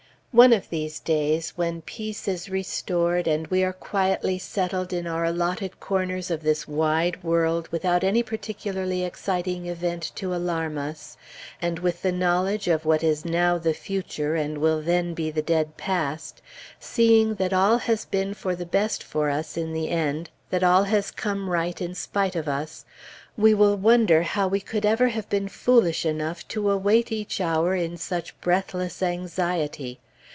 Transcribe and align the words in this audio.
One 0.33 0.53
of 0.53 0.69
these 0.69 1.01
days, 1.01 1.49
when 1.57 1.81
peace 1.81 2.25
is 2.25 2.49
restored 2.49 3.27
and 3.27 3.47
we 3.47 3.65
are 3.65 3.73
quietly 3.73 4.39
settled 4.39 4.93
in 4.93 5.05
our 5.05 5.25
allotted 5.25 5.81
corners 5.81 6.31
of 6.31 6.41
this 6.41 6.65
wide 6.65 7.21
world 7.21 7.67
without 7.69 8.01
any 8.01 8.23
particularly 8.23 9.03
exciting 9.03 9.65
event 9.65 10.13
to 10.15 10.33
alarm 10.33 10.77
us; 10.77 11.17
and 11.61 11.79
with 11.79 12.01
the 12.01 12.13
knowledge 12.13 12.69
of 12.69 12.85
what 12.85 13.03
is 13.03 13.25
now 13.25 13.57
the 13.57 13.73
future, 13.73 14.33
and 14.37 14.59
will 14.59 14.81
then 14.81 15.13
be 15.13 15.31
the 15.31 15.41
dead 15.41 15.75
past; 15.75 16.41
seeing 16.79 17.35
that 17.35 17.51
all 17.51 17.79
has 17.79 18.05
been 18.05 18.33
for 18.33 18.55
the 18.55 18.65
best 18.65 19.03
for 19.03 19.29
us 19.29 19.57
in 19.57 19.73
the 19.73 19.89
end; 19.89 20.29
that 20.49 20.63
all 20.63 20.85
has 20.85 21.11
come 21.11 21.49
right 21.49 21.81
in 21.81 21.93
spite 21.93 22.37
of 22.37 22.47
us, 22.47 22.85
we 23.35 23.53
will 23.53 23.75
wonder 23.75 24.23
how 24.23 24.47
we 24.47 24.61
could 24.61 24.85
ever 24.85 25.09
have 25.09 25.27
been 25.29 25.49
foolish 25.49 26.05
enough 26.05 26.47
to 26.47 26.71
await 26.71 27.11
each 27.11 27.41
hour 27.41 27.75
in 27.75 27.97
such 27.97 28.39
breathless 28.39 29.03
anxiety. 29.03 29.99